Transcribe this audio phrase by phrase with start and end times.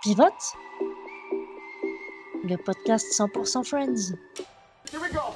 [0.00, 0.54] Pivote
[2.44, 4.14] Le podcast 100% Friends.
[4.92, 5.34] Bonjour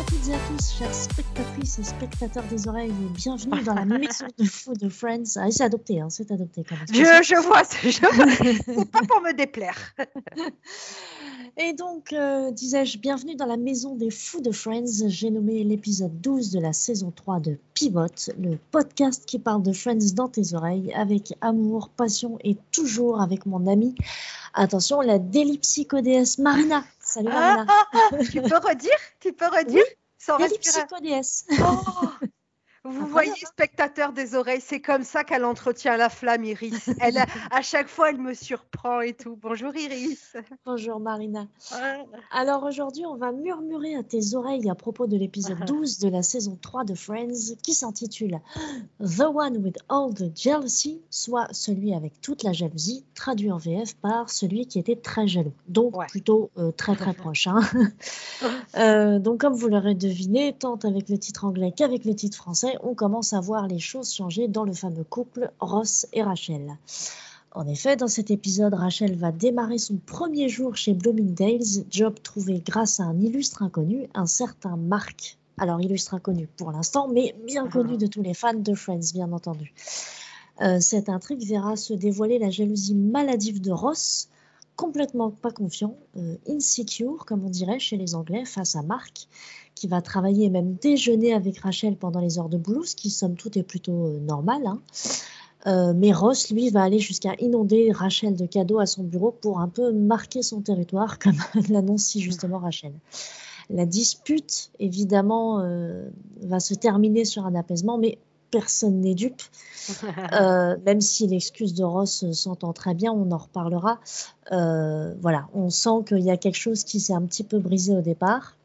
[0.00, 3.84] à toutes et à tous, chères spectatrices et spectateurs des oreilles, et bienvenue dans la
[3.98, 5.36] maison de fou de Friends.
[5.36, 6.86] Ah, c'est adopté, hein, c'est adopté quand même.
[6.88, 6.94] Je,
[7.24, 8.54] je vois, je vois.
[8.64, 9.76] c'est pas pour me déplaire.
[11.58, 15.08] Et donc, euh, disais-je, bienvenue dans la maison des fous de Friends.
[15.08, 18.06] J'ai nommé l'épisode 12 de la saison 3 de Pivot,
[18.38, 23.44] le podcast qui parle de Friends dans tes oreilles avec amour, passion et toujours avec
[23.44, 23.94] mon ami.
[24.54, 26.84] Attention, la délipsychodéesse Marina.
[27.00, 27.66] Salut Marina.
[27.68, 28.16] Ah, ah, ah.
[28.24, 28.98] tu peux redire?
[29.20, 29.84] Tu peux redire?
[29.84, 31.46] Oui, Sans Délipsychodéesse.
[31.60, 32.26] Oh
[33.24, 36.90] vous voyez, spectateur des oreilles, c'est comme ça qu'elle entretient la flamme, Iris.
[37.00, 37.18] Elle,
[37.50, 39.38] à chaque fois, elle me surprend et tout.
[39.40, 40.36] Bonjour, Iris.
[40.64, 41.46] Bonjour, Marina.
[42.30, 46.22] Alors aujourd'hui, on va murmurer à tes oreilles à propos de l'épisode 12 de la
[46.22, 48.40] saison 3 de Friends qui s'intitule
[49.00, 53.94] The One with All the Jealousy, soit celui avec toute la jalousie, traduit en VF
[53.96, 55.52] par celui qui était très jaloux.
[55.68, 57.46] Donc plutôt euh, très très proche.
[57.46, 57.60] Hein.
[58.76, 62.76] euh, donc comme vous l'aurez deviné, tant avec le titre anglais qu'avec le titre français,
[62.82, 66.78] on commence à voir les choses changer dans le fameux couple Ross et Rachel.
[67.54, 72.62] En effet, dans cet épisode, Rachel va démarrer son premier jour chez Bloomingdale's, job trouvé
[72.64, 75.36] grâce à un illustre inconnu, un certain Mark.
[75.58, 79.30] Alors, illustre inconnu pour l'instant, mais bien connu de tous les fans de Friends, bien
[79.32, 79.74] entendu.
[80.62, 84.28] Euh, cette intrigue verra se dévoiler la jalousie maladive de Ross,
[84.76, 89.28] complètement pas confiant, euh, insecure, comme on dirait chez les Anglais, face à Mark,
[89.74, 93.10] qui va travailler et même déjeuner avec Rachel pendant les heures de boulot, ce qui
[93.10, 94.66] somme toute est plutôt euh, normal.
[94.66, 94.80] Hein.
[95.66, 99.60] Euh, mais Ross, lui, va aller jusqu'à inonder Rachel de cadeaux à son bureau pour
[99.60, 102.92] un peu marquer son territoire, comme l'annonce si justement Rachel.
[103.70, 105.64] La dispute, évidemment,
[106.42, 108.18] va se terminer sur un apaisement, mais
[108.52, 109.42] personne n'est dupe.
[110.86, 113.98] même si l'excuse de Ross s'entend très bien, on en reparlera.
[114.50, 118.00] voilà, on sent qu'il y a quelque chose qui s'est un petit peu brisé au
[118.00, 118.56] départ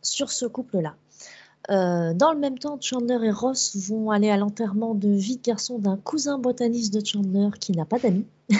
[0.00, 0.94] sur ce couple-là.
[1.70, 5.42] Euh, dans le même temps, Chandler et Ross vont aller à l'enterrement de vie de
[5.42, 8.26] garçon d'un cousin botaniste de Chandler qui n'a pas d'amis.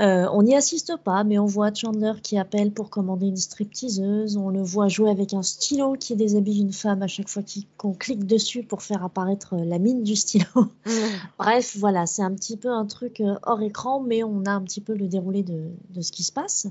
[0.00, 4.36] Euh, on n'y assiste pas, mais on voit Chandler qui appelle pour commander une stripteaseuse.
[4.36, 7.42] On le voit jouer avec un stylo qui déshabille une femme à chaque fois
[7.76, 10.44] qu'on clique dessus pour faire apparaître la mine du stylo.
[10.84, 10.90] Mm.
[11.38, 14.62] Bref, voilà, c'est un petit peu un truc euh, hors écran, mais on a un
[14.62, 16.66] petit peu le déroulé de, de ce qui se passe.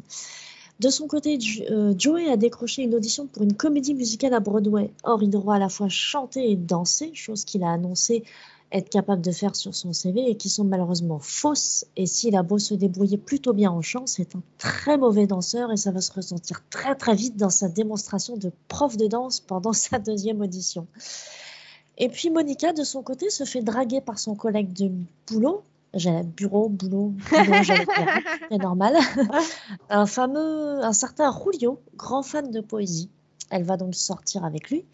[0.80, 1.38] De son côté,
[1.70, 4.92] euh, Joey a décroché une audition pour une comédie musicale à Broadway.
[5.04, 8.24] Or, il doit à la fois chanter et danser, chose qu'il a annoncé
[8.74, 11.86] être capable de faire sur son CV et qui sont malheureusement fausses.
[11.96, 15.72] Et s'il a beau se débrouiller plutôt bien en chant, c'est un très mauvais danseur
[15.72, 19.40] et ça va se ressentir très très vite dans sa démonstration de prof de danse
[19.40, 20.88] pendant sa deuxième audition.
[22.00, 24.92] Et puis Monica, de son côté, se fait draguer par son collègue de
[25.28, 25.62] boulot,
[25.94, 27.64] j'ai bureau, boulot, boulot,
[28.50, 28.98] c'est normal.
[29.90, 33.10] un fameux, un certain Julio, grand fan de poésie.
[33.50, 34.86] Elle va donc sortir avec lui.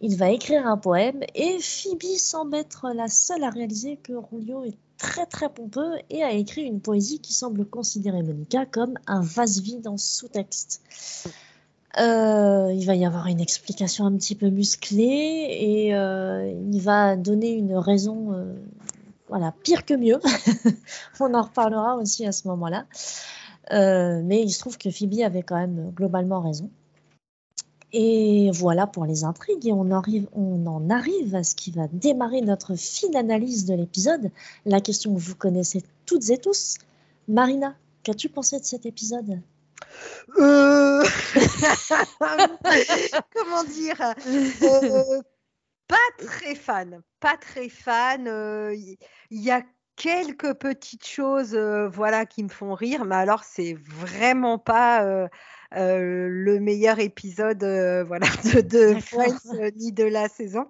[0.00, 4.64] Il va écrire un poème et Phoebe semble être la seule à réaliser que Julio
[4.64, 9.20] est très très pompeux et a écrit une poésie qui semble considérer Monica comme un
[9.20, 10.82] vase vide en sous-texte.
[11.98, 17.16] Euh, il va y avoir une explication un petit peu musclée et euh, il va
[17.16, 18.54] donner une raison euh,
[19.28, 20.20] voilà, pire que mieux.
[21.20, 22.86] On en reparlera aussi à ce moment-là.
[23.72, 26.70] Euh, mais il se trouve que Phoebe avait quand même globalement raison.
[27.92, 29.66] Et voilà pour les intrigues.
[29.66, 33.74] Et on, arrive, on en arrive à ce qui va démarrer notre fine analyse de
[33.74, 34.30] l'épisode.
[34.64, 36.76] La question que vous connaissez toutes et tous.
[37.28, 39.40] Marina, qu'as-tu pensé de cet épisode?
[40.38, 41.02] Euh...
[43.34, 44.14] Comment dire?
[44.62, 45.22] Euh,
[45.88, 48.26] pas très fan, pas très fan.
[49.30, 49.62] Il y a
[49.96, 55.28] quelques petites choses, voilà, qui me font rire, mais alors c'est vraiment pas
[55.72, 57.62] le meilleur épisode,
[58.06, 60.66] voilà, de, de Friends, ni de la saison,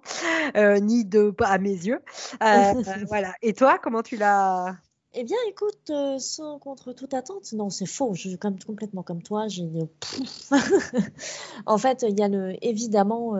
[0.55, 1.99] ni de à mes yeux.
[3.07, 3.33] voilà.
[3.41, 4.75] Et toi, comment tu l'as
[5.19, 8.13] eh bien, écoute, sans contre toute attente, non, c'est faux.
[8.13, 9.47] Je suis comme, complètement comme toi.
[9.47, 9.65] J'ai
[11.65, 13.33] en fait, il y a le, évidemment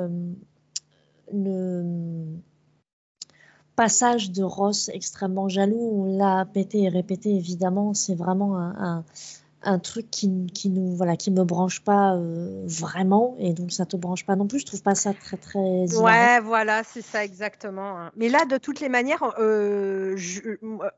[1.33, 2.25] le
[3.75, 9.05] passage de Ross extrêmement jaloux, on l'a pété et répété évidemment, c'est vraiment un,
[9.61, 13.85] un, truc qui, qui, nous voilà qui me branche pas euh, vraiment et donc ça
[13.85, 14.59] te branche pas non plus.
[14.59, 15.95] Je trouve pas ça très très.
[15.95, 17.99] Ouais, voilà, c'est ça exactement.
[17.99, 18.11] Hein.
[18.15, 20.17] Mais là, de toutes les manières, euh,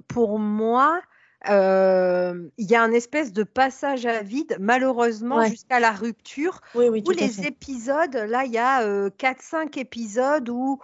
[0.07, 1.01] pour moi,
[1.47, 7.11] euh, il y a un espèce de passage à vide, malheureusement, jusqu'à la rupture, où
[7.11, 9.17] les épisodes, là, il y a 4-5
[9.55, 10.79] euh, épisodes où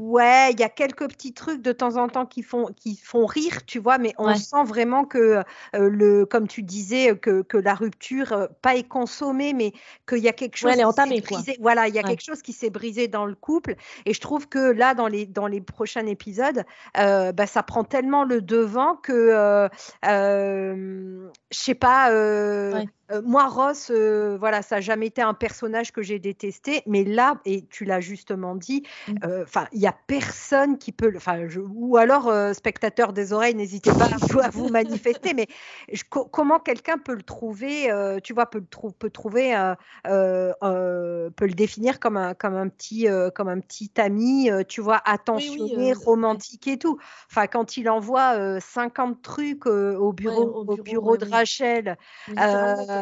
[0.00, 3.24] Ouais, il y a quelques petits trucs de temps en temps qui font, qui font
[3.26, 5.18] rire, tu vois, mais on sent vraiment que,
[5.74, 9.72] euh, le, comme tu disais, que, que la rupture, euh, pas est consommée, mais
[10.06, 11.56] qu'il y a quelque chose qui s'est brisé.
[11.60, 13.76] Voilà, il y a quelque chose qui s'est brisé dans le couple.
[14.04, 16.64] Et je trouve que là, dans les, dans les prochains épisodes,
[16.98, 19.68] euh, bah, ça prend tellement le devant que,
[20.02, 22.10] je sais pas,
[23.24, 27.66] moi, Ross, voilà, ça n'a jamais été un personnage que j'ai détesté, mais là, et
[27.66, 29.14] tu l'as justement dit, mmh.
[29.42, 34.06] enfin, il n'y a personne qui peut, enfin, ou alors, spectateur des oreilles, n'hésitez pas
[34.42, 35.46] à vous, manifester, mais
[36.10, 37.90] comment quelqu'un peut le trouver,
[38.22, 39.54] tu vois, peut le peut trouver,
[40.04, 45.92] peut le définir comme un, comme un petit, comme un petit ami, tu vois, attentionné,
[45.92, 46.98] romantique et tout.
[47.30, 51.96] Enfin, quand il envoie 50 trucs au bureau, au bureau, de Rachel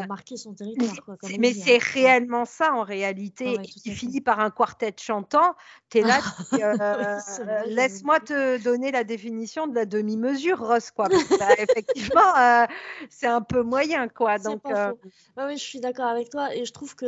[0.07, 1.17] marquer son territoire.
[1.39, 1.85] mais c'est hein.
[1.93, 3.57] réellement ça en réalité.
[3.85, 5.55] il finit par un quartet chantant.
[5.89, 6.19] Tu es là,
[6.53, 10.91] euh, laisse-moi te donner la définition de la demi-mesure, Ross.
[10.91, 11.07] Quoi.
[11.39, 12.65] Bah, effectivement, euh,
[13.09, 14.07] c'est un peu moyen.
[14.07, 14.37] Quoi.
[14.39, 14.93] Donc, euh,
[15.37, 16.55] oui, je suis d'accord avec toi.
[16.55, 17.07] Et je trouve que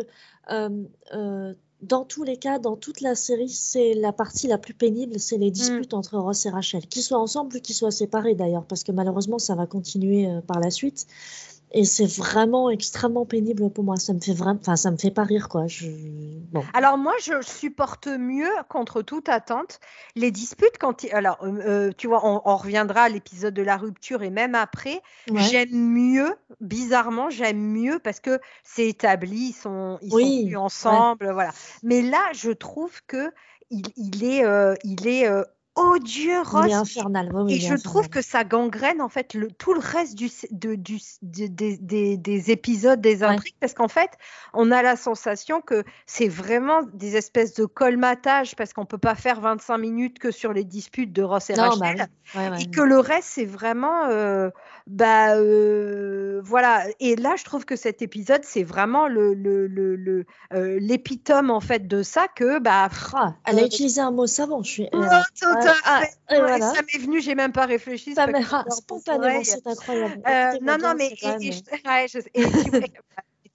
[1.83, 5.37] dans tous les cas, dans toute la série, c'est la partie la plus pénible, c'est
[5.37, 5.51] les mmh.
[5.51, 8.91] disputes entre Ross et Rachel, qu'ils soient ensemble ou qu'ils soient séparés d'ailleurs, parce que
[8.91, 11.05] malheureusement, ça va continuer par la suite.
[11.71, 13.97] Et c'est vraiment extrêmement pénible pour moi.
[13.97, 15.67] Ça me fait vraiment, enfin, ça me fait pas rire, quoi.
[15.67, 15.87] Je...
[16.51, 16.63] Bon.
[16.73, 19.79] Alors moi, je supporte mieux, contre toute attente,
[20.15, 21.05] les disputes quand.
[21.11, 25.01] Alors, euh, euh, tu vois, on, reviendra à l'épisode de la rupture et même après.
[25.33, 31.31] J'aime mieux, bizarrement, j'aime mieux parce que c'est établi, ils sont, ils sont plus ensemble,
[31.31, 31.51] voilà.
[31.83, 33.31] Mais là, je trouve que
[33.69, 35.27] il, il est, euh, il est
[35.77, 36.71] odieux, Ross.
[36.73, 37.29] infernal.
[37.49, 40.99] et je trouve que ça gangrène en fait le, tout le reste du, de, du,
[41.21, 44.11] des, des, épisodes, des intrigues, parce qu'en fait,
[44.53, 49.15] on a la sensation que c'est vraiment des espèces de colmatage, parce qu'on peut pas
[49.15, 52.07] faire 25 minutes que sur les disputes de Ross et bah Rachel,
[52.59, 54.49] et que le reste, c'est vraiment, euh,
[54.87, 56.85] bah, euh, voilà.
[56.99, 61.61] Et là, je trouve que cet épisode, c'est vraiment le, le, le, euh, l'épitome en
[61.61, 64.63] fait de ça que, bah, ah, elle a utilisé un mot savant.
[64.63, 64.89] Je suis.
[65.85, 68.13] Ah, ça m'est venu, j'ai même pas réfléchi.
[68.13, 70.21] Ça m'est spontanément, c'est incroyable.
[70.27, 71.15] Euh, non, non, mais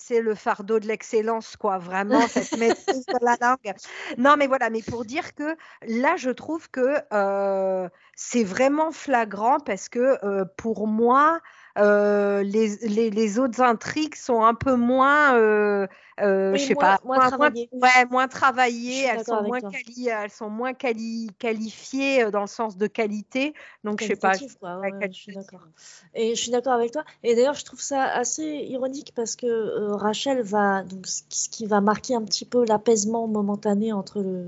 [0.02, 3.74] c'est le fardeau de l'excellence, quoi, vraiment, cette maîtrise de la langue.
[4.18, 5.56] Non, mais voilà, mais pour dire que
[5.86, 11.40] là, je trouve que euh, c'est vraiment flagrant parce que euh, pour moi,
[11.76, 15.36] les, les, les, autres intrigues sont un peu moins
[16.20, 17.68] euh, je sais pas, moins, travaillées.
[17.72, 22.46] Ouais, moins travaillées, elles sont moins, quali elles sont moins quali qualifiées euh, dans le
[22.46, 23.54] sens de qualité.
[23.82, 24.34] Donc, je sais pas.
[24.34, 25.66] je suis d'accord.
[26.14, 27.04] Et je suis d'accord avec toi.
[27.22, 31.66] Et d'ailleurs, je trouve ça assez ironique parce que euh, Rachel va, donc, ce qui
[31.66, 34.44] va marquer un petit peu l'apaisement momentané entre, le,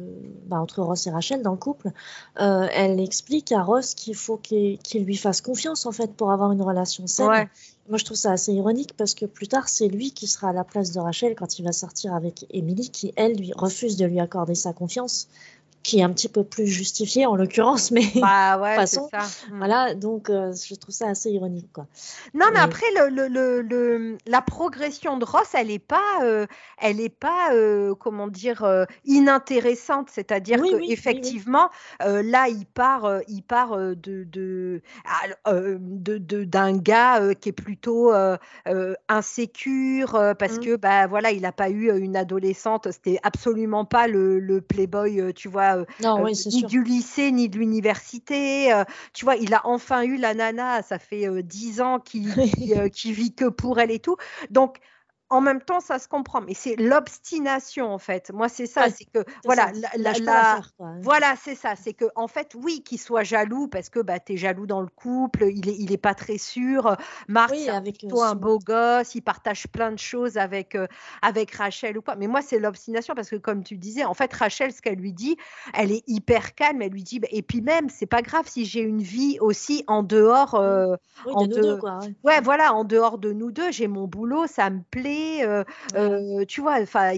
[0.47, 1.91] bah, entre Ross et Rachel dans le couple,
[2.41, 6.53] euh, elle explique à Ross qu'il faut qu'il lui fasse confiance en fait pour avoir
[6.53, 7.49] une relation Ouais.
[7.89, 10.53] Moi, je trouve ça assez ironique parce que plus tard, c'est lui qui sera à
[10.53, 14.07] la place de Rachel quand il va sortir avec Emily, qui, elle, lui refuse de
[14.07, 15.29] lui accorder sa confiance
[15.85, 19.01] qui est un petit peu plus justifié en l'occurrence, mais bah ouais, Ça.
[19.03, 19.59] Mmh.
[19.59, 21.71] Voilà, donc euh, je trouve ça assez ironique.
[21.73, 21.87] Quoi.
[22.33, 26.47] Non, mais après, le, le, le, la progression de Ross, elle n'est pas, euh,
[26.79, 30.09] elle est pas euh, comment dire, inintéressante.
[30.11, 31.69] C'est-à-dire oui, qu'effectivement,
[32.01, 34.81] là, il part, il part de, de,
[35.47, 38.11] de, d'un gars qui est plutôt
[39.09, 40.61] insécure parce mmh.
[40.61, 45.35] que bah, voilà, il n'a pas eu une adolescente, c'était absolument pas le, le playboy,
[45.35, 48.73] tu vois, euh, euh, ni du lycée ni de l'université.
[48.73, 53.35] Euh, tu vois, il a enfin eu la nana, ça fait dix ans qu'il vit
[53.35, 54.17] que pour elle et tout.
[54.51, 54.79] Donc,
[55.31, 58.31] en même temps, ça se comprend, mais c'est l'obstination en fait.
[58.33, 60.61] Moi, c'est ça, c'est que voilà, la,
[61.03, 64.37] voilà, c'est ça, c'est que en fait, oui, qu'il soit jaloux parce que bah es
[64.37, 66.97] jaloux dans le couple, il est, il est pas très sûr.
[67.29, 70.77] Marc, oui, avec toi un beau gosse, il partage plein de choses avec
[71.23, 72.17] avec Rachel ou quoi.
[72.17, 75.13] Mais moi, c'est l'obstination parce que comme tu disais, en fait, Rachel, ce qu'elle lui
[75.13, 75.37] dit,
[75.73, 76.83] elle est hyper calme.
[76.83, 79.85] Elle lui dit, bah, et puis même, c'est pas grave si j'ai une vie aussi
[79.87, 83.89] en dehors, en de nous deux, quoi, ouais, voilà, en dehors de nous deux, j'ai
[83.89, 85.14] mon boulot, ça me plaît
[86.49, 87.13] tu vois, enfin,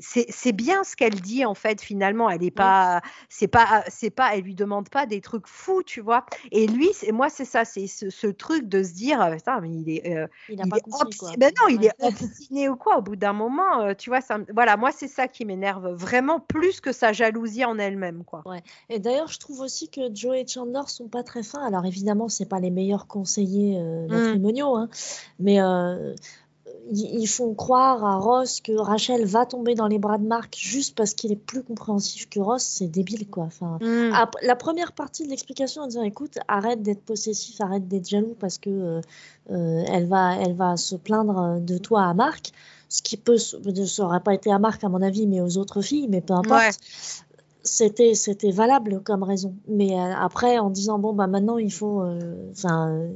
[0.00, 1.80] c'est bien ce qu'elle dit en fait.
[1.80, 5.82] Finalement, elle est pas, c'est pas, c'est pas, elle lui demande pas des trucs fous,
[5.82, 6.24] tu vois.
[6.52, 9.18] Et lui, moi, c'est ça, c'est ce, truc de se dire,
[9.62, 12.98] mais il est, il, est ben non, il est obstiné ou quoi.
[12.98, 16.80] Au bout d'un moment, tu vois, ça, voilà, moi, c'est ça qui m'énerve vraiment plus
[16.80, 18.42] que sa jalousie en elle-même, quoi.
[18.46, 18.62] Ouais.
[18.88, 21.64] Et d'ailleurs, je trouve aussi que Joe et Chandler sont pas très fins.
[21.66, 24.06] Alors évidemment, c'est pas les meilleurs conseillers mmh.
[24.06, 24.88] matrimoniaux, hein,
[25.38, 25.58] mais
[26.90, 30.96] ils, font croire à Ross que Rachel va tomber dans les bras de Mark juste
[30.96, 33.44] parce qu'il est plus compréhensif que Ross, c'est débile quoi.
[33.44, 34.12] Enfin, mm.
[34.42, 38.58] la première partie de l'explication en disant écoute, arrête d'être possessif, arrête d'être jaloux parce
[38.58, 39.00] que euh,
[39.50, 42.52] euh, elle, va, elle va se plaindre de toi à Mark,
[42.88, 45.82] ce qui peut, ça aurait pas été à Mark à mon avis, mais aux autres
[45.82, 46.78] filles, mais peu importe.
[47.64, 49.54] C'était, c'était valable comme raison.
[49.68, 52.02] Mais euh, après, en disant bon bah maintenant il faut,
[52.50, 53.10] enfin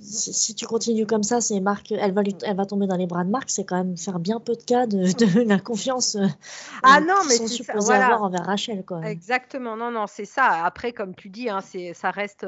[0.00, 3.24] si, tu continues comme ça, c'est Marc, elle va, elle va tomber dans les bras
[3.24, 6.26] de Marc, c'est quand même faire bien peu de cas de, la confiance euh,
[6.82, 8.06] ah non, mais sont voilà.
[8.06, 8.84] avoir envers Rachel.
[8.84, 9.00] Quoi.
[9.02, 10.64] Exactement, non, non, c'est ça.
[10.64, 11.60] Après, comme tu dis, hein,
[11.94, 12.46] ça reste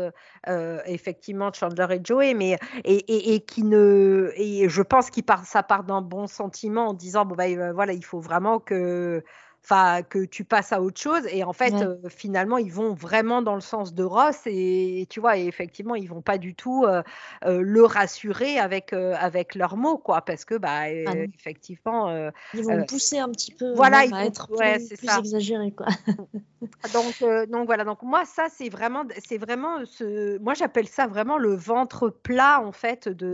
[0.49, 5.45] euh, effectivement Chandler et Joey, mais et, et, qui ne, et je pense qu'il part,
[5.45, 9.23] ça part d'un bon sentiment en disant bon bah voilà, il faut vraiment que
[9.64, 13.42] enfin que tu passes à autre chose et en fait euh, finalement ils vont vraiment
[13.42, 16.85] dans le sens de Ross et, tu vois et effectivement ils vont pas du tout
[16.85, 17.02] euh,
[17.45, 22.85] euh, le rassurer avec avec leurs mots quoi parce que bah ah effectivement ils vont
[22.85, 25.87] pousser un petit peu voilà ils à être plus, plus exagéré quoi.
[26.92, 31.37] Donc donc voilà donc moi ça c'est vraiment c'est vraiment ce moi j'appelle ça vraiment
[31.37, 33.33] le ventre plat en fait de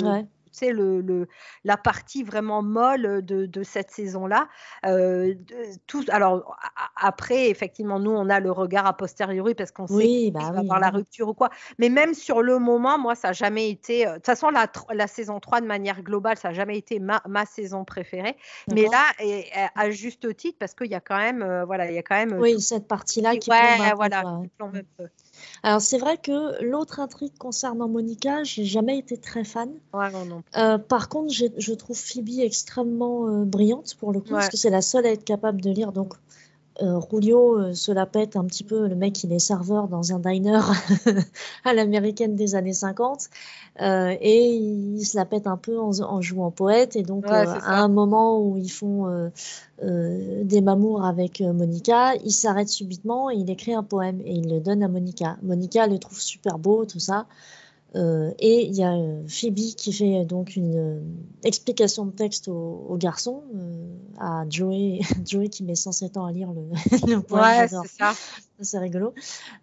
[0.52, 1.28] c'est le, le,
[1.64, 4.48] la partie vraiment molle de, de cette saison-là.
[4.86, 5.34] Euh,
[5.86, 6.56] tout, alors
[6.96, 10.60] après, effectivement, nous, on a le regard a posteriori parce qu'on sait qu'il bah va
[10.60, 11.50] avoir la rupture ou quoi.
[11.78, 14.06] Mais même sur le moment, moi, ça n'a jamais été.
[14.06, 16.98] Euh, de toute façon, la, la, saison 3, de manière globale, ça n'a jamais été
[16.98, 18.36] ma, ma saison préférée.
[18.72, 21.94] Mais là, et, à juste titre, parce qu'il y a quand même, euh, voilà, il
[21.94, 22.38] y a quand même.
[22.38, 25.08] Oui, cette partie-là qui, ouais, voilà, qui plombe un peu.
[25.62, 29.70] Alors c'est vrai que l'autre intrigue concernant Monica, j'ai jamais été très fan.
[30.56, 34.70] Euh, par contre, je trouve Phoebe extrêmement euh, brillante pour le coup, parce que c'est
[34.70, 35.92] la seule à être capable de lire.
[35.92, 36.14] Donc
[36.80, 38.86] euh, Julio euh, se la pète un petit peu.
[38.86, 40.60] Le mec, il est serveur dans un diner
[41.64, 43.28] à l'américaine des années 50
[43.80, 46.96] euh, et il se la pète un peu en, jouant poète.
[46.96, 49.30] Et donc, à un moment où ils font
[49.82, 54.60] des mamours avec Monica, il s'arrête subitement et il écrit un poème et il le
[54.60, 55.36] donne à Monica.
[55.42, 57.26] Monica le trouve super beau, tout ça.
[57.96, 61.00] Euh, et il y a euh, Phoebe qui fait donc une euh,
[61.42, 63.42] explication de texte au, garçon,
[64.18, 66.62] à Joey, Joey qui met 107 ans à lire le,
[67.06, 68.12] le Ouais, c'est ça.
[68.60, 69.14] C'est rigolo.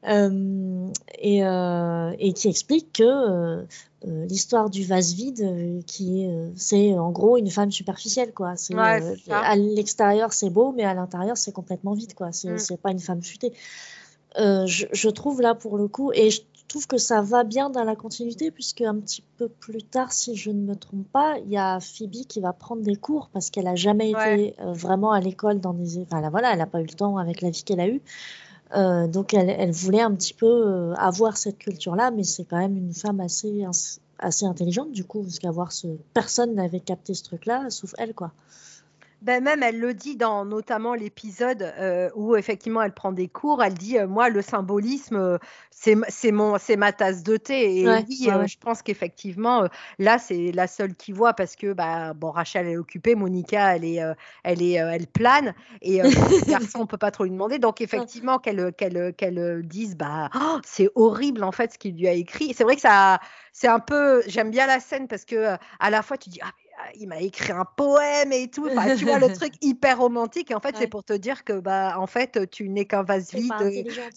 [0.08, 3.66] Et, et, qui explique que
[4.04, 8.54] l'histoire du vase vide, qui c'est en gros une femme superficielle, quoi.
[8.72, 12.32] Ouais, à l'extérieur c'est beau, mais à l'intérieur c'est complètement vide, quoi.
[12.32, 12.78] C'est mm.
[12.78, 13.54] pas une femme futée.
[14.38, 17.84] Je, je, trouve là pour le coup, et je trouve que ça va bien dans
[17.84, 21.52] la continuité, puisque un petit peu plus tard, si je ne me trompe pas, il
[21.52, 25.12] y a Phoebe qui va prendre des cours parce qu'elle a jamais été euh, vraiment
[25.12, 26.02] à l'école dans des.
[26.02, 28.02] Enfin, là, voilà, elle n'a pas eu le temps avec la vie qu'elle a eue.
[28.76, 32.58] Euh, donc, elle, elle, voulait un petit peu euh, avoir cette culture-là, mais c'est quand
[32.58, 33.64] même une femme assez,
[34.20, 35.88] assez intelligente, du coup, parce qu'avoir ce.
[36.14, 38.32] Personne n'avait capté ce truc-là, sauf elle, quoi.
[39.26, 43.64] Ben même, elle le dit dans notamment l'épisode euh, où effectivement elle prend des cours.
[43.64, 45.38] Elle dit euh, moi le symbolisme euh,
[45.72, 47.80] c'est mon c'est ma tasse de thé.
[47.80, 49.68] Et oui, je pense qu'effectivement
[49.98, 53.86] là c'est la seule qui voit parce que bah bon Rachel est occupée, Monica elle
[53.86, 54.00] est
[54.44, 57.58] elle est elle plane et le garçon on peut pas trop lui demander.
[57.58, 62.08] Donc effectivement qu'elle qu'elle qu'elle dise bah oh, c'est horrible en fait ce qu'il lui
[62.08, 62.54] a écrit.
[62.54, 63.20] C'est vrai que ça
[63.54, 66.52] c'est un peu j'aime bien la scène parce que à la fois tu dis ah
[67.00, 68.70] il m'a écrit un poème et tout.
[68.98, 70.52] tu vois le truc hyper romantique.
[70.52, 73.34] Et en fait, c'est pour te dire que bah en fait, tu n'es qu'un vase
[73.34, 73.54] vide.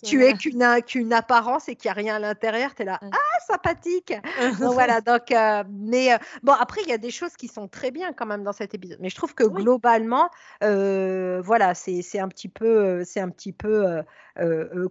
[0.04, 2.74] Tu es qu'une qu'une apparence et qu'il n'y a rien à l'intérieur.
[2.74, 4.12] Tu es là, ah sympathique.
[4.60, 5.00] donc, voilà.
[5.00, 8.12] Donc, euh, mais euh, bon, après, il y a des choses qui sont très bien
[8.12, 8.98] quand même dans cet épisode.
[9.00, 10.30] Mais je trouve que globalement,
[10.62, 14.02] euh, voilà, c'est un petit peu, c'est un petit peu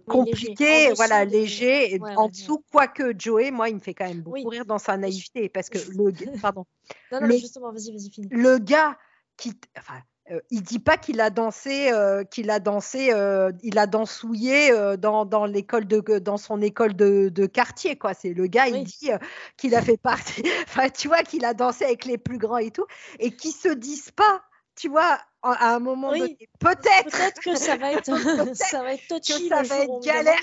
[0.06, 1.98] compliqué, voilà, léger.
[2.16, 5.48] en dessous, quoique Joey, moi, il me fait quand même beaucoup rire dans sa naïveté
[5.48, 6.64] parce que le, pardon.
[7.12, 8.28] Non, non, le, justement, vas-y, vas-y, finis.
[8.30, 8.96] Le gars
[9.36, 10.00] qui, enfin,
[10.30, 14.70] euh, il dit pas qu'il a dansé, euh, qu'il a dansé, euh, il a dansouillé
[14.98, 18.14] dans, dans l'école de, dans son école de, de quartier, quoi.
[18.14, 19.10] C'est le gars, il dit
[19.56, 22.70] qu'il a fait partie, enfin, tu vois, qu'il a dansé avec les plus grands et
[22.70, 22.86] tout,
[23.18, 24.42] et qui se disent pas,
[24.78, 26.36] tu vois, à un moment donné.
[26.58, 27.10] Peut-être.
[27.10, 28.04] Peut-être que ça va être,
[28.54, 29.48] ça va être touchy.
[29.48, 30.40] ça va être galère.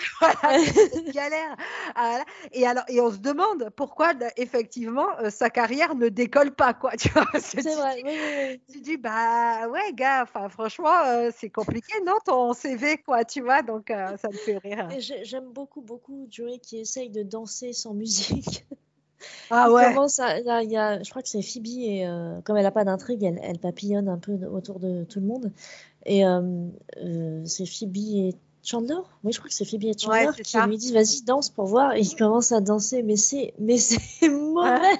[1.13, 1.55] galère.
[2.51, 6.91] Et alors, et on se demande pourquoi effectivement euh, sa carrière ne décolle pas, quoi.
[6.97, 8.01] Tu vois C'est vrai.
[8.03, 10.23] Oui, oui, Tu dis bah ouais, gars.
[10.23, 13.25] Enfin, franchement, euh, c'est compliqué, non, ton CV, quoi.
[13.25, 14.89] Tu vois, donc euh, ça me fait rire.
[14.99, 18.65] J'aime beaucoup, beaucoup Joey qui essaye de danser sans musique.
[19.49, 19.93] Ah ouais.
[19.93, 23.23] il y a, je crois que c'est Phoebe et euh, comme elle n'a pas d'intrigue,
[23.23, 25.51] elle, elle, papillonne un peu autour de tout le monde.
[26.05, 26.67] Et euh,
[26.97, 28.95] euh, c'est Phoebe et Chandler?
[29.23, 31.95] Oui, je crois que c'est Phoebe et Chandler qui lui disent vas-y danse pour voir.
[31.95, 33.53] Et il commence à danser, mais c'est
[34.29, 34.99] mauvais.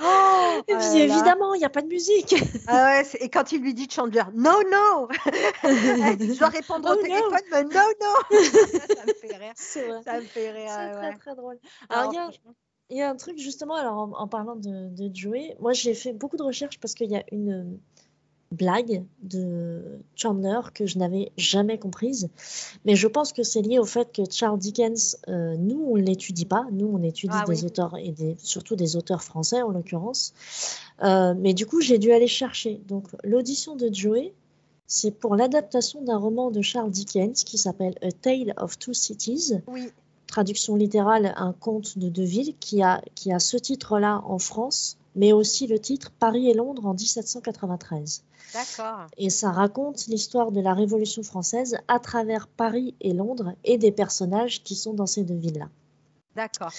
[0.00, 1.14] Oh, et puis là là.
[1.14, 2.34] évidemment, il n'y a pas de musique.
[2.66, 5.08] Ah ouais, et quand il lui dit Chandler, no, no
[5.64, 7.02] Elle dit, Je dois répondre Oh au no.
[7.02, 9.52] téléphone, mais no, no Ça me fait rire.
[9.56, 10.00] C'est vrai.
[10.04, 10.70] Ça me fait rire.
[10.70, 11.16] C'est ouais, très ouais.
[11.16, 11.58] très drôle.
[11.90, 12.54] Non, Alors, il y a, franchement.
[12.90, 15.94] Il y a un truc justement, alors en, en parlant de, de Joey, moi j'ai
[15.94, 17.64] fait beaucoup de recherches parce qu'il y a une euh,
[18.52, 19.82] blague de
[20.14, 22.28] Chandler que je n'avais jamais comprise,
[22.84, 26.44] mais je pense que c'est lié au fait que Charles Dickens, euh, nous on l'étudie
[26.44, 27.64] pas, nous on étudie Ah des oui.
[27.66, 30.32] auteurs et des, surtout des auteurs français en l'occurrence,
[31.02, 32.80] Euh, mais du coup j'ai dû aller chercher.
[32.86, 34.32] Donc l'audition de Joey,
[34.86, 39.54] c'est pour l'adaptation d'un roman de Charles Dickens qui s'appelle A Tale of Two Cities.
[39.66, 39.88] Oui,
[40.34, 44.98] traduction littérale, un conte de deux villes qui a, qui a ce titre-là en France,
[45.14, 48.24] mais aussi le titre Paris et Londres en 1793.
[48.52, 49.06] d'accord.
[49.16, 53.92] Et ça raconte l'histoire de la Révolution française à travers Paris et Londres et des
[53.92, 55.68] personnages qui sont dans ces deux villes-là.
[56.36, 56.72] D'accord.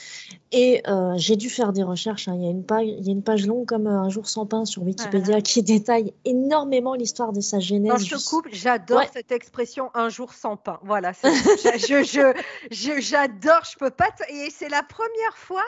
[0.52, 2.28] Et euh, j'ai dû faire des recherches.
[2.28, 2.36] hein.
[2.36, 4.28] Il, y a une page, il y a une page longue comme euh, Un jour
[4.28, 8.04] sans pain sur Wikipédia qui détaille énormément l'histoire de sa genèse.
[8.04, 9.10] Te jus- coupe, j'adore Ouais.
[9.14, 10.80] cette expression un jour sans pain.
[10.84, 12.34] Voilà, c'est- je, je,
[12.72, 14.10] je- j'adore, je peux pas.
[14.30, 15.64] Et c'est la première fois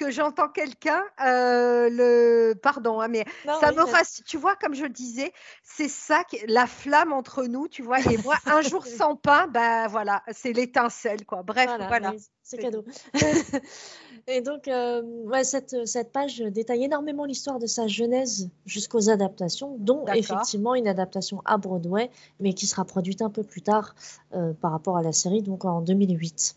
[0.00, 4.56] que j'entends quelqu'un euh, le pardon hein, mais Non, ça oui, me rassure tu vois
[4.56, 8.62] comme je disais c'est ça qui- la flamme entre nous tu vois et moi un
[8.62, 12.84] jour sans pain bah voilà c'est l'étincelle quoi bref voilà, c'est cadeau.
[14.26, 19.76] Et donc, euh, ouais, cette, cette page détaille énormément l'histoire de sa genèse jusqu'aux adaptations,
[19.78, 23.94] dont effectivement une adaptation à Broadway, mais qui sera produite un peu plus tard
[24.34, 26.56] euh, par rapport à la série, donc en 2008.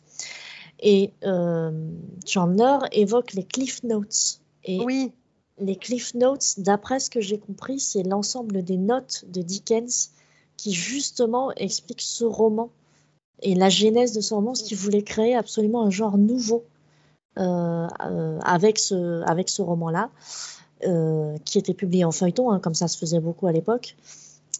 [0.84, 1.72] Et euh,
[2.25, 4.42] Chandler évoque les Cliff Notes.
[4.63, 5.12] Et oui
[5.60, 10.12] les Cliff Notes, d'après ce que j'ai compris, c'est l'ensemble des notes de Dickens
[10.58, 12.70] qui justement expliquent ce roman
[13.42, 16.63] et la genèse de ce roman, ce qu'il voulait créer absolument un genre nouveau
[17.38, 20.10] euh, euh, avec ce, avec ce roman-là,
[20.86, 23.96] euh, qui était publié en feuilleton, hein, comme ça se faisait beaucoup à l'époque.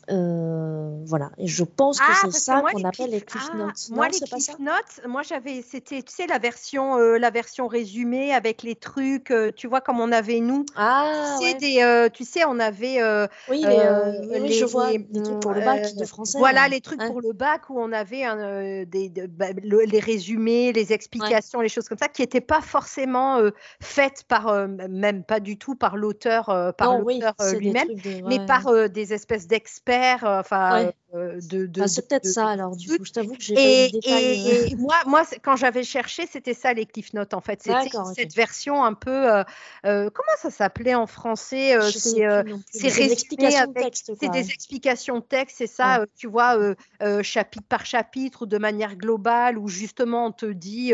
[0.10, 3.58] Euh, voilà, et je pense que Ah, c'est ça qu'on appelle les Cliff- Cliff ah,
[3.58, 3.90] Notes.
[3.92, 7.30] Moi, non, les pas Cliff Notes, moi j'avais, c'était, tu sais, la version, euh, la
[7.30, 10.66] version résumée avec les trucs, euh, tu vois, comme on avait nous.
[10.76, 11.58] Ah, tu sais, ouais.
[12.04, 13.00] des, tu sais, on avait
[13.50, 16.38] Oui, les, je vois, les, trucs pour le bac de français.
[16.38, 16.68] Voilà, là.
[16.68, 17.08] les trucs Ouais.
[17.08, 21.70] pour le bac où on avait des, de- bah, le- les résumés, les explications, les
[21.70, 23.40] choses comme ça, qui n'étaient pas forcément
[23.82, 27.88] faites par, même pas du tout par l'auteur, par oui, l'auteur lui-même,
[28.28, 29.93] mais par des espèces d'experts,
[30.24, 30.94] euh, enfin, Ouais.
[31.16, 33.04] euh, de, de, Ah, c'est peut-être ça alors du coup.
[33.06, 34.24] Je t'avoue que j'ai pas eu et, détail.
[34.24, 37.62] et- et moi, moi quand j'avais cherché, c'était ça les Cliff Notes en fait.
[37.62, 39.12] C'était cette version un peu.
[39.32, 39.44] euh,
[39.86, 44.12] euh, comment ça s'appelait en français C'est résumé avec- texte.
[44.20, 46.58] c'est des explications de texte, c'est ça, tu vois,
[47.22, 50.94] chapitre par chapitre ou de manière globale, où justement on te dit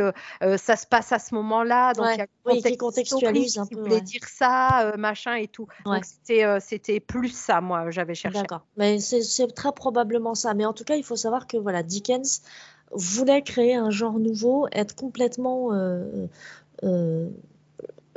[0.57, 3.65] ça se passe à ce moment-là, donc Ouais, il y a oui, qui contextualise un
[3.65, 5.67] peu, voulait dire ça, machin et tout.
[5.85, 8.39] Donc c'était c'était plus ça, moi, j'avais cherché.
[8.41, 8.65] D'accord.
[8.77, 10.53] Mais c'est très probablement ça.
[10.53, 12.41] Mais en tout cas, il faut savoir que voilà, Dickens
[12.91, 16.27] voulait créer un genre nouveau, être complètement euh,
[16.83, 17.29] euh,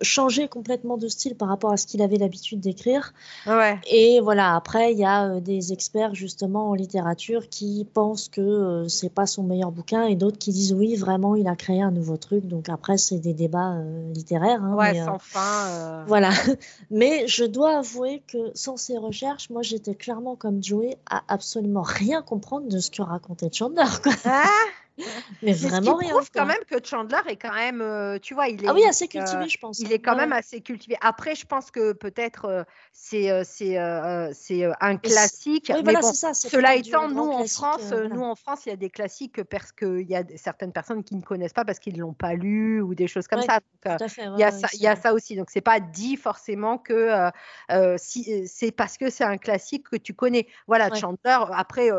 [0.02, 3.12] changer complètement de style par rapport à ce qu'il avait l'habitude d'écrire.
[3.46, 3.78] Ouais.
[3.90, 8.40] Et voilà, après, il y a euh, des experts justement en littérature qui pensent que
[8.40, 11.80] euh, c'est pas son meilleur bouquin et d'autres qui disent oui, vraiment, il a créé
[11.82, 12.46] un nouveau truc.
[12.46, 14.62] Donc après, c'est des débats euh, littéraires.
[14.62, 16.04] hein, Ouais, mais, sans fin.
[16.06, 16.30] Voilà.
[16.90, 21.82] Mais je dois avouer que sans ces recherches, moi, j'étais clairement comme Joey à absolument
[21.82, 23.84] rien comprendre de ce que racontait Chandler.
[24.02, 24.12] quoi.
[24.24, 24.44] Ah,
[24.98, 25.04] Mais
[25.42, 26.10] Mais ce qui vraiment rien.
[26.10, 28.84] prouve quand même que Chandler est quand même, euh, tu vois, il est, Ah oui,
[28.84, 29.78] assez euh, cultivé, je pense.
[29.80, 29.90] il hein.
[29.92, 30.96] est quand Ouais, même assez cultivé.
[31.00, 35.66] Après, je pense que peut-être euh, c'est euh, un classique.
[35.70, 36.34] Oui, mais voilà, bon, c'est ça.
[36.34, 38.08] c'est cela étant, nous en France, euh, voilà.
[38.10, 41.02] nous en France, il y a des classiques que parce qu'il y a certaines personnes
[41.04, 43.46] qui ne connaissent pas parce qu'ils ne l'ont pas lu ou des choses comme Ouais,
[43.46, 43.60] ça.
[43.98, 45.02] Donc, il y a ça, c'est il y a vrai.
[45.02, 45.36] ça aussi.
[45.36, 47.30] Donc, c'est pas dit forcément que
[47.96, 50.46] si, c'est parce que c'est un classique que tu connais.
[50.66, 50.94] Voilà.
[50.94, 51.90] Chandler, après,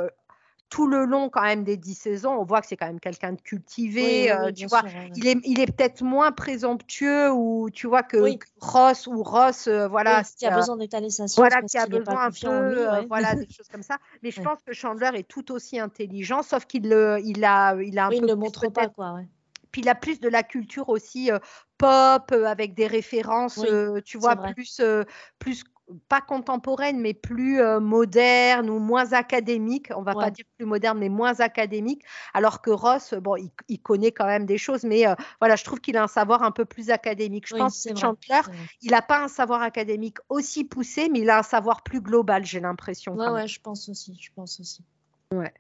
[0.74, 3.34] tout le long quand même des dix saisons, on voit que c'est quand même quelqu'un
[3.34, 4.02] de cultivé.
[4.02, 4.90] oui, euh, oui, tu vois, sûr.
[5.16, 8.18] il est, il est peut-être moins présomptueux ou tu vois que,
[8.60, 11.86] Ross ou Ross, euh, voilà, qui a euh, besoin d'étaler sa science voilà, qui a
[11.86, 12.40] besoin un lui.
[12.42, 13.06] peu, ouais.
[13.06, 14.00] voilà, des choses comme ça.
[14.24, 14.46] Mais je Ouais.
[14.46, 18.10] pense que Chandler est tout aussi intelligent, sauf qu'il le- il a, il a un
[18.10, 19.14] Oui, il peu ne le montre pas, quoi.
[19.14, 19.28] Ouais.
[19.72, 21.38] puis il a plus de la culture aussi euh,
[21.78, 24.82] pop avec des références, Oui, tu vois, plus,
[25.38, 25.64] plus
[26.08, 29.90] pas contemporaines, mais plus euh, modernes ou moins académiques.
[29.96, 32.04] On va pas dire plus moderne, mais moins académique.
[32.34, 35.56] Alors que Ross, euh, bon, il, il connaît quand même des choses, mais euh, voilà,
[35.56, 37.48] je trouve qu'il a un savoir un peu plus académique.
[37.48, 37.96] Je Oui, pense que.
[37.96, 38.54] Chandler, vrai.
[38.82, 42.46] il n'a pas un savoir académique aussi poussé, mais il a un savoir plus global,
[42.46, 43.16] j'ai l'impression.
[43.16, 44.18] Ouais, ouais, je pense aussi.
[44.20, 44.84] Je pense aussi.
[45.34, 45.54] Ouais.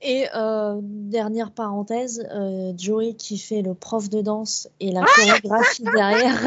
[0.00, 5.84] Et euh, dernière parenthèse, euh, Joey qui fait le prof de danse et la chorégraphie
[5.94, 6.40] derrière.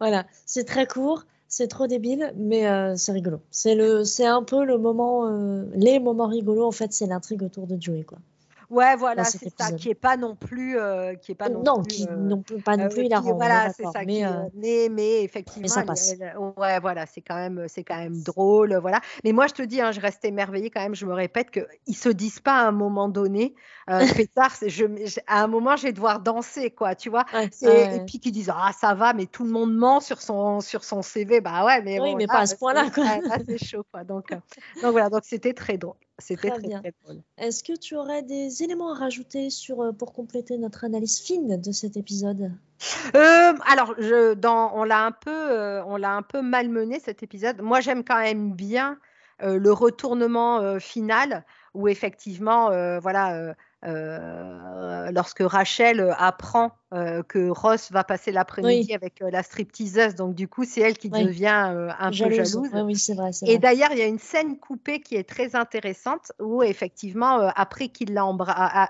[0.00, 3.40] voilà, c'est très court, c'est trop débile, mais euh, c'est rigolo.
[3.50, 5.28] C'est le, c'est un peu le moment,
[5.74, 8.18] les moments rigolos en fait, c'est l'intrigue autour de Joey quoi.
[8.70, 11.82] Ouais, voilà, c'est ça, qui est pas non plus, euh, qui est pas non, non
[11.82, 13.34] plus, qui euh, non plus, pas non euh, plus hilarant.
[13.34, 14.00] Voilà, c'est ça.
[14.06, 14.22] Mais,
[14.54, 16.14] mais, mais, effectivement, mais ça passe.
[16.56, 19.00] ouais, voilà, c'est quand même, c'est quand même drôle, voilà.
[19.24, 20.94] Mais moi, je te dis, hein, je reste émerveillée quand même.
[20.94, 23.54] Je me répète que ils se disent pas à un moment donné,
[23.88, 24.84] euh, pétard, je,
[25.26, 27.24] à un moment, je vais devoir danser, quoi, tu vois.
[27.62, 30.84] et puis qu'ils disent, ah, ça va, mais tout le monde ment sur son, sur
[30.84, 33.04] son CV, bah ouais, mais oui, mais pas à ce point-là, quoi.
[33.46, 34.04] c'est chaud, quoi.
[34.04, 34.30] Donc,
[34.82, 35.94] donc voilà, donc c'était très drôle.
[36.18, 37.22] C'était très, très, drôle.
[37.36, 41.60] Est-ce que tu aurais des éléments à rajouter sur, euh, pour compléter notre analyse fine
[41.60, 42.52] de cet épisode?
[43.14, 47.22] Euh, alors, je, dans, on l'a un peu, euh, on l'a un peu malmené cet
[47.22, 47.60] épisode.
[47.60, 48.98] Moi, j'aime quand même bien
[49.42, 58.94] le retournement final où effectivement, voilà, lorsque Rachel apprend euh, que Ross va passer l'après-midi
[58.94, 60.14] avec euh, la stripteaseuse.
[60.14, 62.70] Donc, du coup, c'est elle qui devient euh, un peu jalouse.
[62.72, 66.32] oui, c'est vrai, Et d'ailleurs, il y a une scène coupée qui est très intéressante
[66.40, 68.24] où, effectivement, après, qu'il l'a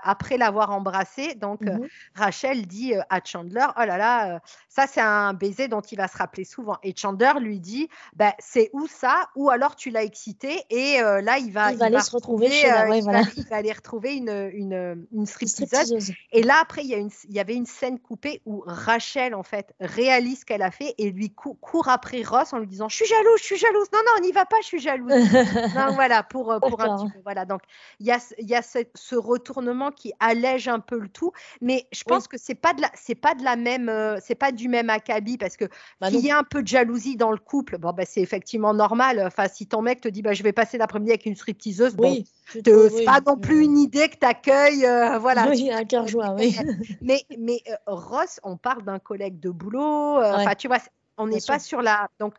[0.03, 1.87] après l'avoir embrassé, donc mhm.
[2.15, 6.17] Rachel dit à Chandler Oh là là, ça, c'est un baiser dont il va se
[6.17, 6.77] rappeler souvent.
[6.83, 9.27] Et Chandler lui dit bah, C'est où ça?
[9.35, 13.03] Ou alors tu l'as excité et là, il va, il, aller se retrouver chez il,
[13.03, 16.13] va, aller retrouver une, une, une stripteaseuse.
[16.31, 19.33] Et là, après, il y, a une, il y avait une scène coupée où Rachel,
[19.35, 22.89] en fait, réalise ce qu'elle a fait et lui court après Ross en lui disant
[22.89, 23.87] Je suis jalouse, je suis jalouse.
[23.93, 25.11] Non, non, on n'y va pas, je suis jalouse.
[25.75, 27.19] non, voilà, pour, euh, pour un petit peu.
[27.23, 27.61] Voilà, donc
[27.99, 31.31] il y a, y a ce, retournement qui allège un peu le tout,
[31.61, 34.35] mais je pense que c'est pas de la, c'est pas de la même, euh, c'est
[34.35, 35.65] pas du même acabit parce que
[35.99, 38.73] bah il y a un peu de jalousie dans le couple, bon, bah, c'est effectivement
[38.73, 39.23] normal.
[39.25, 42.23] Enfin, si ton mec te dit bah, Je vais passer l'après-midi avec une stripteaseuse, bon,
[42.53, 44.85] c'est pas non plus une idée que tu accueilles.
[44.85, 45.47] Euh, voilà.
[45.49, 46.55] Oui, un cœur joie, oui.
[47.01, 50.19] mais, mais Ross, on parle d'un collègue de boulot.
[50.19, 50.79] Euh, enfin, tu vois,
[51.17, 52.09] on n'est pas sur la.
[52.19, 52.33] Donc,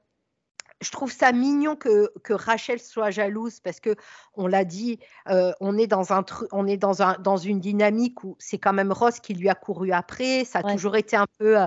[0.81, 3.97] je trouve ça mignon que, que, Rachel soit jalouse parce que
[4.35, 8.23] on l'a dit, euh, on est dans un on est dans un dans une dynamique
[8.23, 10.45] où c'est quand même Ross qui lui a couru après.
[10.45, 11.67] Ça a toujours été un peu euh,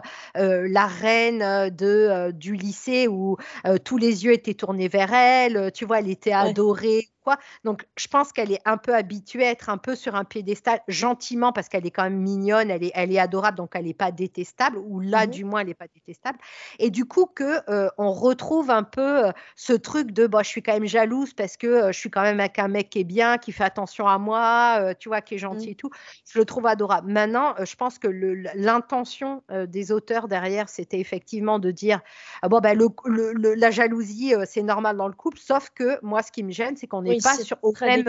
[0.70, 3.36] la reine de du lycée où
[3.84, 5.72] tous les yeux étaient tournés vers elle.
[5.74, 7.38] Tu vois, elle était adorée quoi.
[7.64, 10.82] Donc, je pense qu'elle est un peu habituée à être un peu sur un piédestal
[10.88, 13.94] gentiment parce qu'elle est quand même mignonne, elle est, elle est adorable, donc elle n'est
[13.94, 16.38] pas détestable, ou là, mmh du moins, elle n'est pas détestable.
[16.80, 20.50] Et du coup, que euh, on retrouve un peu euh, ce truc de, bah, je
[20.50, 23.00] suis quand même jalouse parce que euh, je suis quand même avec un mec qui
[23.00, 25.40] est bien, qui fait attention à moi, tu vois, qui est mmh.
[25.40, 25.90] gentil et tout.
[26.32, 27.12] Je le trouve adorable.
[27.12, 32.02] Maintenant, je pense que l'intention des auteurs derrière, c'était effectivement de dire,
[32.42, 32.62] ah, bon,
[33.06, 36.76] le, la jalousie, c'est normal dans le couple, sauf que moi, ce qui me gêne,
[36.78, 38.04] c'est qu'on est pas sur au même,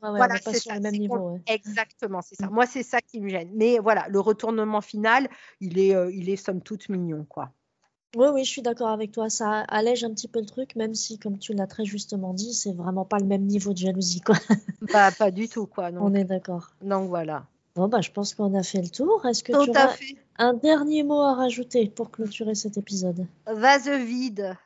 [0.00, 1.38] voilà, le même niveau.
[1.46, 2.46] Exactement, c'est ça.
[2.46, 2.54] Mm.
[2.54, 3.50] Moi, c'est ça qui me gêne.
[3.54, 5.28] Mais voilà, le retournement final,
[5.60, 7.50] il est, euh, il est somme toute mignon, quoi.
[8.14, 9.30] Oui, oui, je suis d'accord avec toi.
[9.30, 12.52] Ça allège un petit peu le truc, même si, comme tu l'as très justement dit,
[12.52, 14.36] c'est vraiment pas le même niveau de jalousie, quoi.
[14.92, 15.90] Bah, pas du tout, quoi.
[15.98, 16.72] On est d'accord.
[16.82, 17.46] Donc voilà.
[17.74, 19.24] Bon, bah, je pense qu'on a fait le tour.
[19.24, 19.94] Est-ce que tu as
[20.36, 23.26] un dernier mot à rajouter pour clôturer cet épisode?
[23.46, 24.56] Vase vide.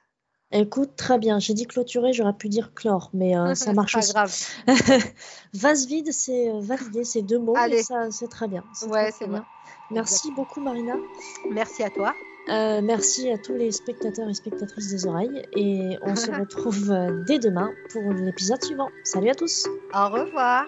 [0.52, 1.38] Écoute, très bien.
[1.38, 4.12] J'ai dit clôturer, j'aurais pu dire clore, mais euh, ça marche aussi.
[4.12, 4.32] grave.
[5.54, 7.82] Vase vide, c'est euh, valider ces deux mots, Allez.
[7.82, 8.62] ça, c'est très bien.
[8.88, 9.44] Ouais, c'est bien.
[9.90, 10.94] Merci beaucoup, Marina.
[11.50, 12.14] Merci à toi.
[12.48, 15.42] Euh, merci à tous les spectateurs et spectatrices des oreilles.
[15.56, 16.94] Et on se retrouve
[17.26, 18.88] dès demain pour l'épisode suivant.
[19.02, 19.66] Salut à tous.
[19.92, 20.64] Au revoir.